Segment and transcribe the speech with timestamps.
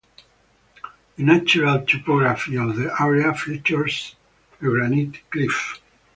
[1.15, 4.15] The natural topography of the area features
[4.59, 5.79] a granite cliff.